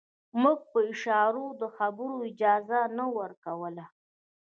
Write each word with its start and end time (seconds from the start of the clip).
موږ 0.41 0.59
په 0.71 0.79
اشارو 0.91 1.45
د 1.61 1.63
خبرو 1.77 2.17
اجازه 2.31 2.79
نه 2.97 3.05
ورکوله. 3.17 3.85